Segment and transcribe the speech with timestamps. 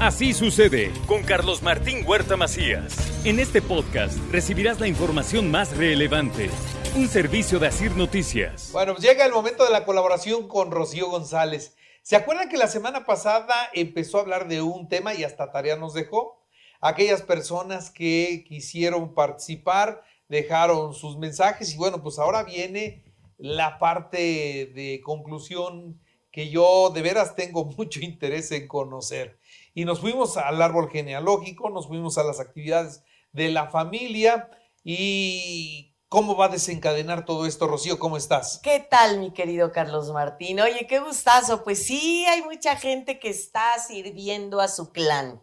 [0.00, 2.96] Así sucede con Carlos Martín Huerta Macías.
[3.26, 6.50] En este podcast recibirás la información más relevante.
[6.94, 8.70] Un servicio de Asir Noticias.
[8.70, 11.74] Bueno, pues llega el momento de la colaboración con Rocío González.
[12.02, 15.74] ¿Se acuerdan que la semana pasada empezó a hablar de un tema y hasta tarea
[15.74, 16.46] nos dejó?
[16.80, 23.02] Aquellas personas que quisieron participar dejaron sus mensajes y bueno, pues ahora viene
[23.36, 29.38] la parte de conclusión que yo de veras tengo mucho interés en conocer.
[29.74, 34.50] Y nos fuimos al árbol genealógico, nos fuimos a las actividades de la familia
[34.82, 38.60] y cómo va a desencadenar todo esto, Rocío, ¿cómo estás?
[38.62, 40.60] ¿Qué tal, mi querido Carlos Martín?
[40.60, 41.62] Oye, qué gustazo.
[41.62, 45.42] Pues sí, hay mucha gente que está sirviendo a su clan.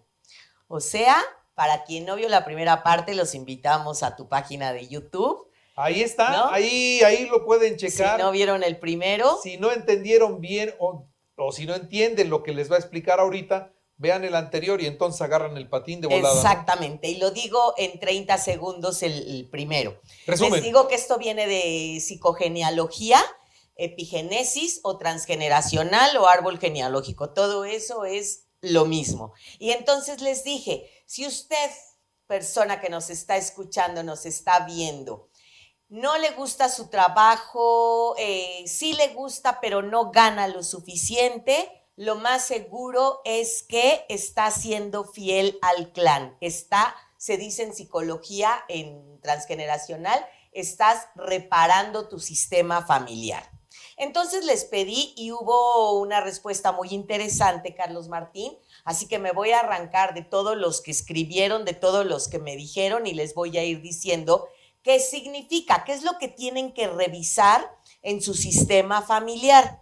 [0.67, 1.17] O sea,
[1.53, 5.47] para quien no vio la primera parte, los invitamos a tu página de YouTube.
[5.76, 6.52] Ahí está, ¿No?
[6.52, 8.18] ahí, ahí lo pueden checar.
[8.18, 12.44] Si no vieron el primero, Si no entendieron bien o, o si no entienden lo
[12.44, 16.08] que les va a explicar ahorita, vean el anterior y entonces agarran el patín de
[16.08, 16.34] volada.
[16.34, 16.40] ¿no?
[16.40, 17.09] exactamente.
[17.09, 20.00] Y lo digo en 30 segundos el, el primero.
[20.26, 20.53] Resumen.
[20.53, 23.22] Les digo que esto viene de psicogenealogía,
[23.76, 27.31] epigenesis o transgeneracional o árbol genealógico.
[27.31, 29.34] Todo eso es lo mismo.
[29.59, 31.70] Y entonces les dije, si usted,
[32.28, 35.30] persona que nos está escuchando, nos está viendo,
[35.89, 42.16] no le gusta su trabajo, eh, sí le gusta, pero no gana lo suficiente, lo
[42.16, 46.36] más seguro es que está siendo fiel al clan.
[46.41, 53.50] Está, se dice en psicología, en transgeneracional, estás reparando tu sistema familiar.
[53.97, 58.57] Entonces les pedí y hubo una respuesta muy interesante, Carlos Martín.
[58.84, 62.40] Así que me voy a arrancar de todos los que escribieron, de todos los que
[62.40, 64.50] me dijeron y les voy a ir diciendo
[64.85, 67.69] qué significa, qué es lo que tienen que revisar
[68.03, 69.81] en su sistema familiar.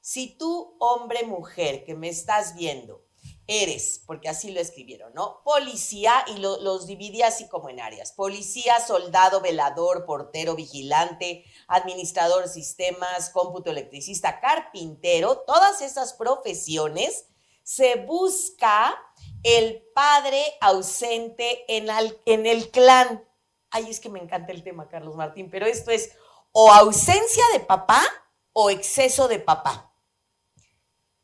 [0.00, 3.04] Si tú, hombre, mujer, que me estás viendo,
[3.46, 5.42] eres, porque así lo escribieron, ¿no?
[5.44, 8.10] Policía, y lo- los dividí así como en áreas.
[8.10, 17.26] Policía, soldado, velador, portero, vigilante, administrador sistemas, cómputo electricista, carpintero, todas esas profesiones,
[17.62, 18.96] se busca
[19.44, 23.24] el padre ausente en el clan.
[23.72, 26.12] Ay, es que me encanta el tema, Carlos Martín, pero esto es
[26.52, 28.02] o ausencia de papá
[28.52, 29.92] o exceso de papá.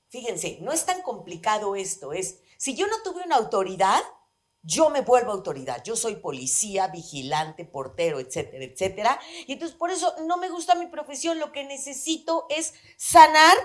[0.09, 4.03] Fíjense, no es tan complicado esto, es, si yo no tuve una autoridad,
[4.63, 5.83] yo me vuelvo autoridad.
[5.85, 9.21] Yo soy policía, vigilante, portero, etcétera, etcétera.
[9.47, 11.39] Y entonces por eso no me gusta mi profesión.
[11.39, 13.57] Lo que necesito es sanar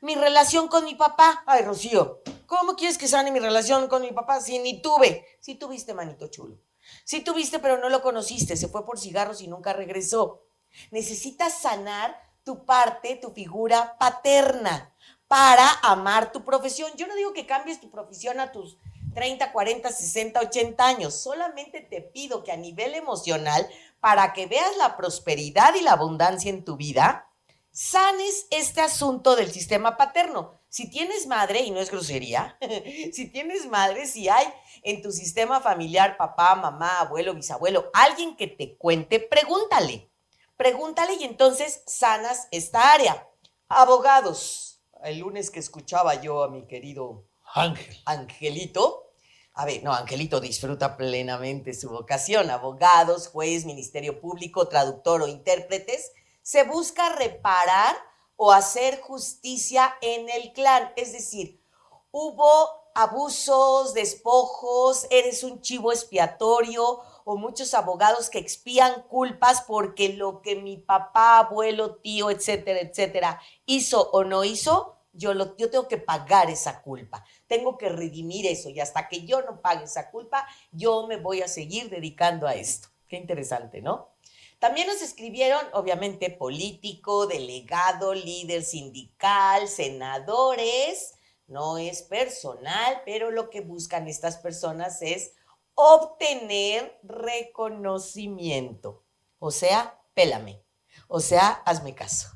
[0.00, 1.44] mi relación con mi papá.
[1.46, 5.24] Ay, Rocío, ¿cómo quieres que sane mi relación con mi papá si ni tuve?
[5.40, 6.58] Si tuviste, manito chulo.
[7.04, 8.56] Si tuviste, pero no lo conociste.
[8.56, 10.44] Se fue por cigarros y nunca regresó.
[10.90, 14.94] Necesitas sanar tu parte, tu figura paterna
[15.26, 16.90] para amar tu profesión.
[16.96, 18.78] Yo no digo que cambies tu profesión a tus
[19.14, 21.14] 30, 40, 60, 80 años.
[21.14, 23.68] Solamente te pido que a nivel emocional,
[24.00, 27.27] para que veas la prosperidad y la abundancia en tu vida,
[27.70, 30.60] sanes este asunto del sistema paterno.
[30.68, 32.58] Si tienes madre, y no es grosería,
[33.12, 34.46] si tienes madre, si hay
[34.82, 40.10] en tu sistema familiar papá, mamá, abuelo, bisabuelo, alguien que te cuente, pregúntale.
[40.56, 43.28] Pregúntale y entonces sanas esta área.
[43.68, 44.80] Abogados.
[45.04, 47.96] El lunes que escuchaba yo a mi querido Ángel.
[48.04, 49.12] Angelito.
[49.54, 52.50] A ver, no, Angelito disfruta plenamente su vocación.
[52.50, 56.12] Abogados, juez, ministerio público, traductor o intérpretes.
[56.48, 57.94] Se busca reparar
[58.34, 60.90] o hacer justicia en el clan.
[60.96, 61.62] Es decir,
[62.10, 62.48] hubo
[62.94, 70.56] abusos, despojos, eres un chivo expiatorio o muchos abogados que expían culpas porque lo que
[70.56, 75.98] mi papá, abuelo, tío, etcétera, etcétera, hizo o no hizo, yo, lo, yo tengo que
[75.98, 77.26] pagar esa culpa.
[77.46, 81.42] Tengo que redimir eso y hasta que yo no pague esa culpa, yo me voy
[81.42, 82.88] a seguir dedicando a esto.
[83.06, 84.14] Qué interesante, ¿no?
[84.58, 91.14] También nos escribieron, obviamente, político, delegado, líder sindical, senadores.
[91.46, 95.32] No es personal, pero lo que buscan estas personas es
[95.74, 99.04] obtener reconocimiento.
[99.38, 100.60] O sea, pélame.
[101.06, 102.28] O sea, hazme caso.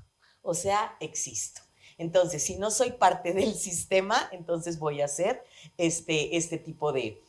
[0.43, 1.63] O sea, existo.
[1.99, 5.45] Entonces, si no soy parte del sistema, entonces voy a hacer
[5.77, 7.23] este, este tipo de,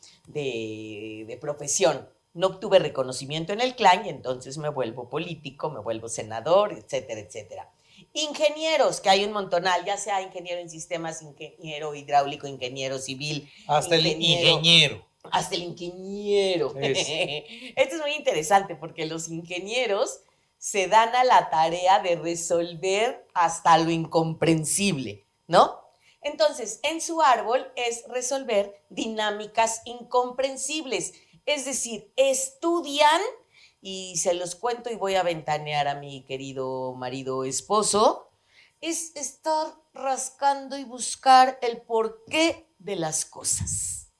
[1.40, 2.08] profesión.
[2.34, 7.20] No obtuve reconocimiento en el clan y entonces me vuelvo político, me vuelvo senador, etcétera,
[7.20, 7.70] etcétera.
[8.12, 13.50] Ingenieros, que hay un montonal, ya sea ingeniero en sistemas, ingeniero hidráulico, ingeniero civil.
[13.66, 15.06] Hasta el ingeniero.
[15.30, 16.74] Hasta el ingeniero.
[16.76, 16.98] Es.
[17.76, 20.20] Esto es muy interesante porque los ingenieros
[20.58, 25.84] se dan a la tarea de resolver hasta lo incomprensible, ¿no?
[26.22, 31.12] Entonces, en su árbol es resolver dinámicas incomprensibles,
[31.46, 33.20] es decir, estudian,
[33.80, 38.30] y se los cuento y voy a ventanear a mi querido marido esposo,
[38.80, 44.10] es estar rascando y buscar el porqué de las cosas.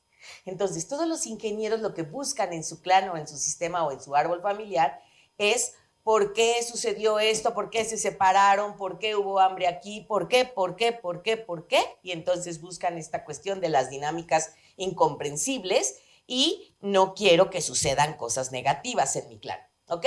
[0.44, 3.92] Entonces, todos los ingenieros lo que buscan en su clan o en su sistema o
[3.92, 5.00] en su árbol familiar
[5.38, 10.28] es por qué sucedió esto, por qué se separaron, por qué hubo hambre aquí, por
[10.28, 11.82] qué, por qué, por qué, por qué.
[12.02, 18.52] Y entonces buscan esta cuestión de las dinámicas incomprensibles y no quiero que sucedan cosas
[18.52, 20.06] negativas en mi clan, ¿ok?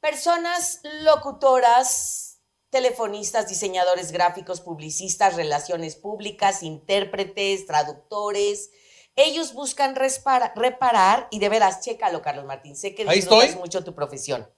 [0.00, 2.40] Personas locutoras,
[2.70, 8.70] telefonistas, diseñadores gráficos, publicistas, relaciones públicas, intérpretes, traductores.
[9.14, 13.94] Ellos buscan respara- reparar, y de veras, chécalo, Carlos Martín, sé que disfrutas mucho tu
[13.94, 14.50] profesión,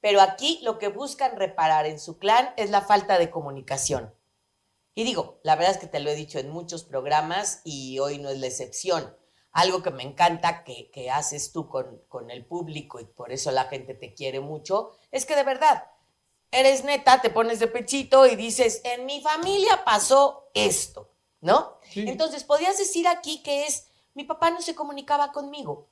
[0.00, 4.14] pero aquí lo que buscan reparar en su clan es la falta de comunicación.
[4.94, 8.18] Y digo, la verdad es que te lo he dicho en muchos programas y hoy
[8.18, 9.14] no es la excepción.
[9.58, 13.50] Algo que me encanta que, que haces tú con, con el público y por eso
[13.50, 15.84] la gente te quiere mucho, es que de verdad,
[16.52, 21.10] eres neta, te pones de pechito y dices, en mi familia pasó esto,
[21.40, 21.78] ¿no?
[21.90, 22.04] Sí.
[22.06, 25.88] Entonces, podrías decir aquí que es, mi papá no se comunicaba conmigo.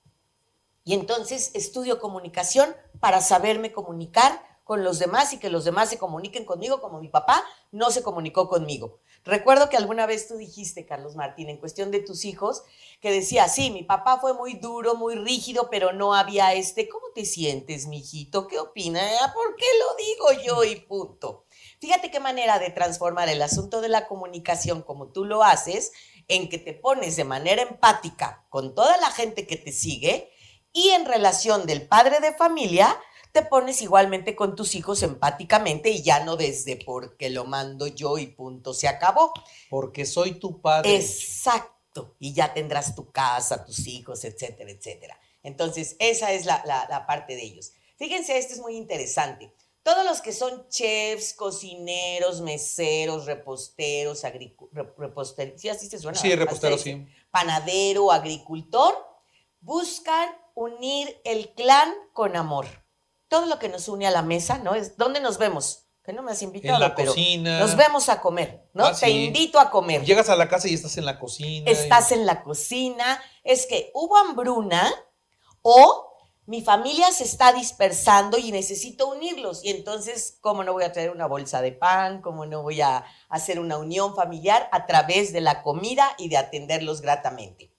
[0.85, 5.97] Y entonces estudio comunicación para saberme comunicar con los demás y que los demás se
[5.97, 8.99] comuniquen conmigo como mi papá no se comunicó conmigo.
[9.25, 12.65] Recuerdo que alguna vez tú dijiste, Carlos Martín, en cuestión de tus hijos,
[13.01, 17.07] que decía, sí, mi papá fue muy duro, muy rígido, pero no había este, ¿cómo
[17.15, 18.49] te sientes, mijito?
[18.49, 19.01] ¿Qué opina?
[19.23, 21.45] Ah, ¿Por qué lo digo yo y punto?
[21.81, 25.93] Fíjate qué manera de transformar el asunto de la comunicación como tú lo haces,
[26.27, 30.33] en que te pones de manera empática con toda la gente que te sigue
[30.73, 33.01] y en relación del padre de familia,
[33.37, 38.17] te pones igualmente con tus hijos empáticamente y ya no desde porque lo mando yo
[38.17, 39.33] y punto, se acabó.
[39.69, 40.97] Porque soy tu padre.
[40.97, 42.17] Exacto.
[42.19, 45.21] Y ya tendrás tu casa, tus hijos, etcétera, etcétera.
[45.43, 47.73] Entonces, esa es la, la- la parte de ellos.
[47.99, 49.53] Fíjense, esto es muy interesante.
[49.83, 56.19] Todos los que son chefs, cocineros, meseros, reposteros, agricu- re- reposter- sí, así se suena.
[56.19, 57.07] Sí, repostero, sí.
[57.31, 58.95] Panadero, agricultor,
[59.61, 62.67] buscan unir el clan con amor.
[63.29, 64.75] Todo lo que nos une a la mesa, ¿no?
[64.75, 65.85] Es ¿dónde nos vemos?
[66.05, 67.59] Que no me has invitado, En la pero cocina.
[67.59, 68.87] nos vemos a comer, ¿no?
[68.87, 69.25] Ah, Te sí.
[69.27, 70.05] invito a comer.
[70.05, 71.69] Llegas a la casa y estás en la cocina.
[71.69, 73.21] Estás en la cocina.
[73.43, 74.93] Es que hubo hambruna
[75.63, 76.13] o
[76.47, 79.65] mi familia se está dispersando y necesito unirlos.
[79.65, 82.23] Y entonces, ¿cómo no voy a traer una bolsa de pan?
[82.23, 86.37] ¿Cómo no voy a hacer una unión familiar a través de la comida y de
[86.37, 87.73] atenderlos gratamente?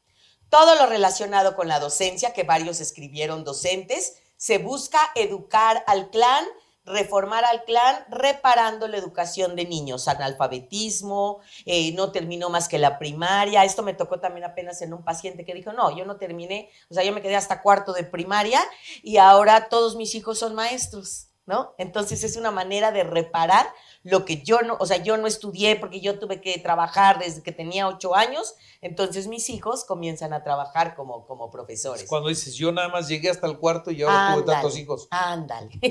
[0.49, 6.45] Todo lo relacionado con la docencia, que varios escribieron docentes, se busca educar al clan,
[6.85, 12.97] reformar al clan, reparando la educación de niños, analfabetismo, eh, no terminó más que la
[12.97, 13.65] primaria.
[13.65, 16.93] Esto me tocó también apenas en un paciente que dijo, no, yo no terminé, o
[16.93, 18.61] sea, yo me quedé hasta cuarto de primaria
[19.03, 21.73] y ahora todos mis hijos son maestros, ¿no?
[21.77, 23.65] Entonces es una manera de reparar
[24.03, 27.41] lo que yo no, o sea, yo no estudié porque yo tuve que trabajar desde
[27.41, 32.03] que tenía ocho años, entonces mis hijos comienzan a trabajar como, como profesores.
[32.03, 35.07] Es cuando dices, yo nada más llegué hasta el cuarto y ahora tuve tantos hijos.
[35.09, 35.79] Ándale.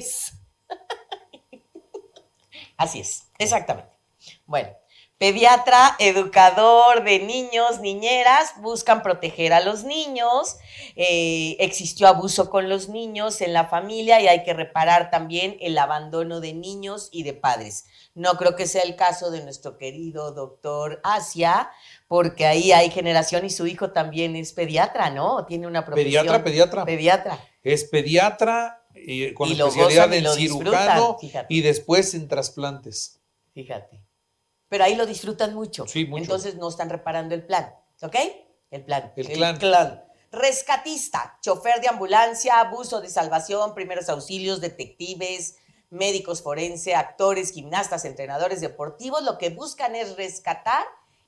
[2.77, 3.97] Así es, exactamente.
[4.45, 4.69] Bueno,
[5.19, 10.57] pediatra, educador de niños, niñeras, buscan proteger a los niños.
[10.95, 15.77] eh, existió abuso con los niños en la familia y hay que reparar también el
[15.79, 17.87] abandono de niños y de padres.
[18.15, 21.71] No creo que sea el caso de nuestro querido doctor Asia,
[22.09, 25.45] porque ahí hay generación y su hijo también es pediatra, ¿no?
[25.45, 26.25] Tiene una profesión.
[26.25, 26.85] Pediatra, pediatra.
[26.85, 27.39] Pediatra.
[27.63, 31.19] Es pediatra eh, con Y especialidad en cirujano
[31.49, 33.21] y después en trasplantes.
[33.53, 34.06] Fíjate.
[34.77, 35.87] Pero ahí lo disfrutan mucho.
[35.87, 36.25] Sí, mucho.
[36.25, 37.75] Entonces no están reparando el plan.
[38.03, 38.15] ¿Ok?
[38.71, 39.11] El plan.
[39.17, 40.05] El clan.
[40.31, 45.57] Rescatista, chofer de ambulancia, abuso de salvación, primeros auxilios, detectives,
[45.89, 49.23] médicos forense, actores, gimnastas, entrenadores deportivos.
[49.23, 50.85] Lo que buscan es rescatar,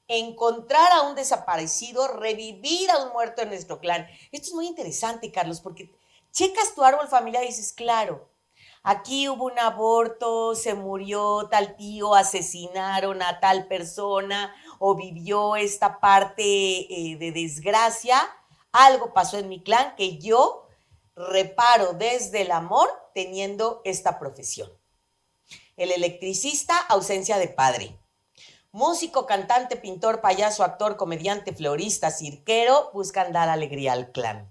[0.09, 4.07] encontrar a un desaparecido, revivir a un muerto en nuestro clan.
[4.31, 5.91] Esto es muy interesante, Carlos, porque
[6.33, 8.29] checas tu árbol familiar y dices, claro,
[8.89, 16.01] aquí hubo un aborto, se murió tal tío, asesinaron a tal persona o vivió esta
[16.01, 18.19] parte eh, de desgracia,
[18.73, 20.67] algo pasó en mi clan que yo
[21.15, 24.71] reparo desde el amor teniendo esta profesión.
[25.77, 27.99] El electricista, ausencia de padre.
[28.73, 34.51] Músico, cantante, pintor, payaso, actor, comediante, florista, cirquero, buscan dar alegría al clan.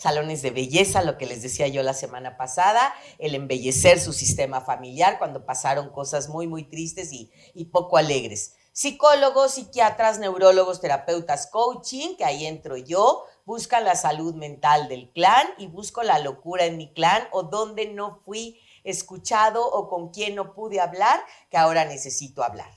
[0.00, 4.62] Salones de belleza, lo que les decía yo la semana pasada, el embellecer su sistema
[4.62, 8.54] familiar cuando pasaron cosas muy, muy tristes y, y poco alegres.
[8.72, 15.46] Psicólogos, psiquiatras, neurólogos, terapeutas, coaching, que ahí entro yo, buscan la salud mental del clan
[15.58, 20.34] y busco la locura en mi clan o donde no fui escuchado o con quien
[20.34, 22.70] no pude hablar, que ahora necesito hablar.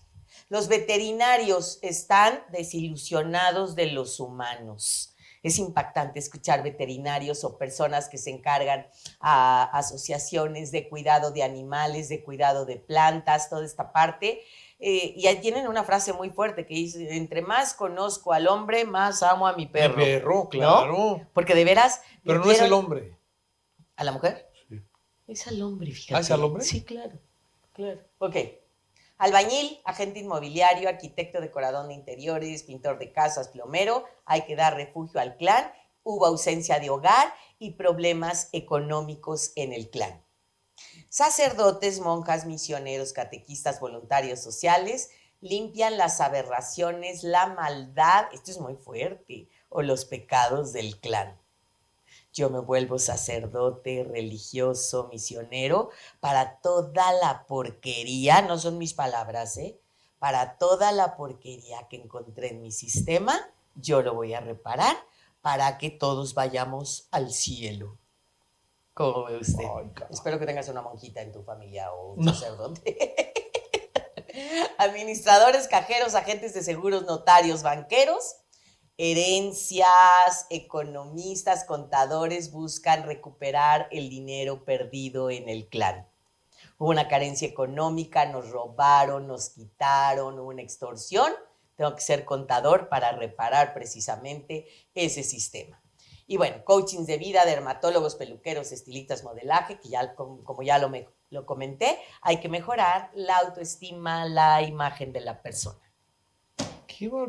[0.50, 5.13] Los veterinarios están desilusionados de los humanos.
[5.44, 8.88] Es impactante escuchar veterinarios o personas que se encargan
[9.20, 14.42] a asociaciones de cuidado de animales, de cuidado de plantas, toda esta parte.
[14.80, 18.86] Eh, y ahí tienen una frase muy fuerte que dice, entre más conozco al hombre,
[18.86, 19.98] más amo a mi perro.
[19.98, 21.22] Mi perro, claro.
[21.34, 22.02] Porque de veras...
[22.24, 23.18] Pero no es el hombre.
[23.96, 24.50] ¿A la mujer?
[24.70, 24.82] Sí.
[25.28, 26.16] Es al hombre, fíjate.
[26.16, 26.64] ¿Ah, es al hombre?
[26.64, 27.20] Sí, claro.
[27.74, 28.00] Claro.
[28.18, 28.36] Ok.
[29.24, 35.22] Albañil, agente inmobiliario, arquitecto, decorador de interiores, pintor de casas, plomero, hay que dar refugio
[35.22, 35.72] al clan,
[36.04, 40.22] hubo ausencia de hogar y problemas económicos en el clan.
[41.08, 49.48] Sacerdotes, monjas, misioneros, catequistas, voluntarios sociales limpian las aberraciones, la maldad, esto es muy fuerte,
[49.70, 51.42] o los pecados del clan
[52.34, 59.80] yo me vuelvo sacerdote, religioso, misionero, para toda la porquería, no son mis palabras, ¿eh?
[60.18, 63.40] Para toda la porquería que encontré en mi sistema,
[63.76, 64.96] yo lo voy a reparar
[65.42, 68.00] para que todos vayamos al cielo.
[68.94, 69.64] ¿Cómo ve usted?
[70.10, 73.16] Espero que tengas una monjita en tu familia o un sacerdote.
[74.78, 78.43] Administradores, cajeros, agentes de seguros, notarios, banqueros
[79.06, 86.08] herencias, economistas, contadores buscan recuperar el dinero perdido en el clan.
[86.78, 91.34] Hubo una carencia económica, nos robaron, nos quitaron, hubo una extorsión.
[91.76, 95.82] Tengo que ser contador para reparar precisamente ese sistema.
[96.26, 100.90] Y bueno, coachings de vida, dermatólogos, peluqueros, estilistas, modelaje, que ya como, ya lo,
[101.30, 105.93] lo comenté, hay que mejorar la autoestima, la imagen de la persona.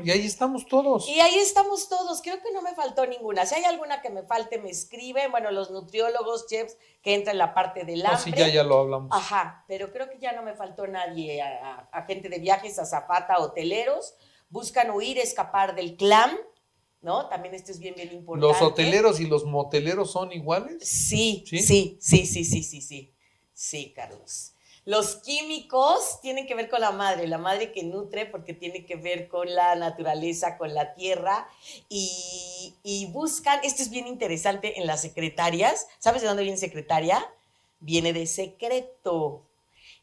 [0.03, 1.09] Y ahí estamos todos.
[1.09, 2.23] Y ahí estamos todos.
[2.23, 3.47] Creo que no me faltó ninguna.
[3.47, 5.31] Si hay alguna que me falte, me escriben.
[5.31, 8.23] Bueno, los nutriólogos, chefs, que entra en la parte del hambre.
[8.23, 9.11] sí, ya, ya lo hablamos.
[9.13, 11.43] Ajá, pero creo que ya no me faltó nadie.
[11.43, 14.15] A, gente de viajes, a zapata, hoteleros.
[14.49, 16.37] Buscan huir, escapar del clan.
[17.01, 17.29] ¿No?
[17.29, 18.47] También esto es bien, bien importante.
[18.47, 20.89] ¿Los hoteleros y los moteleros son iguales?
[20.89, 23.15] Sí, sí, sí, sí, sí, sí, sí, sí,
[23.53, 24.54] sí Carlos.
[24.87, 28.97] Los químicos tienen que ver con la madre, la madre que nutre porque tiene que
[28.97, 31.49] ver con la naturaleza, con la tierra
[31.89, 37.27] y, buscan, esto es bien interesante en las secretarias, ¿sabes de dónde viene secretaria?
[37.81, 39.43] Viene de secreto.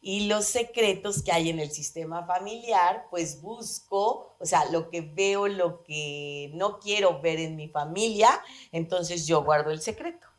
[0.00, 5.00] Y los secretos que hay en el sistema familiar, pues busco, o sea, lo que
[5.00, 10.31] veo, lo que no quiero ver en mi familia, entonces yo guardo el secreto.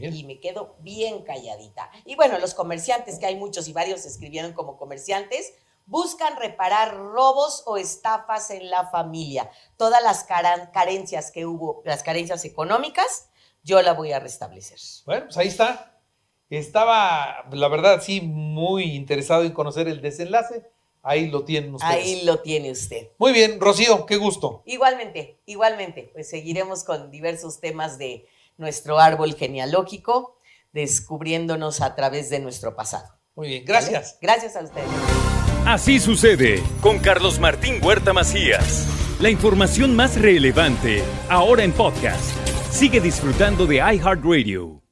[0.00, 1.90] Y me quedo bien calladita.
[2.04, 5.52] Y bueno, los comerciantes, que hay muchos y varios escribieron como comerciantes,
[5.86, 9.50] buscan reparar robos o estafas en la familia.
[9.76, 13.30] Todas las carencias que hubo, las carencias económicas,
[13.62, 14.78] yo la voy a restablecer.
[15.04, 16.00] Bueno, pues ahí está.
[16.50, 20.70] Estaba, la verdad, sí, muy interesado en conocer el desenlace.
[21.02, 21.94] Ahí lo tienen ustedes.
[21.94, 23.08] Ahí lo tiene usted.
[23.18, 24.62] Muy bien, Rocío, qué gusto.
[24.66, 26.10] Igualmente, igualmente.
[26.12, 28.26] Pues seguiremos con diversos temas de
[28.58, 30.38] nuestro árbol genealógico,
[30.72, 33.08] descubriéndonos a través de nuestro pasado.
[33.34, 34.18] Muy bien, gracias.
[34.20, 34.88] Gracias a ustedes.
[35.64, 38.86] Así sucede con Carlos Martín Huerta Macías.
[39.20, 42.34] La información más relevante, ahora en podcast.
[42.70, 44.87] Sigue disfrutando de iHeartRadio.